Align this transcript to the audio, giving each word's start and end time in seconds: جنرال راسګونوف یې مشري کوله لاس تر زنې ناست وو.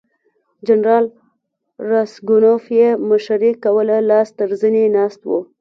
جنرال 0.67 1.05
راسګونوف 1.89 2.63
یې 2.77 2.87
مشري 3.09 3.51
کوله 3.63 3.97
لاس 4.09 4.27
تر 4.39 4.49
زنې 4.61 4.83
ناست 4.95 5.21
وو. 5.25 5.39